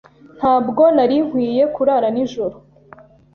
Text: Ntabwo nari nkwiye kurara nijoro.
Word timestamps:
Ntabwo 0.37 0.83
nari 0.95 1.17
nkwiye 1.25 1.63
kurara 1.75 2.07
nijoro. 2.13 2.55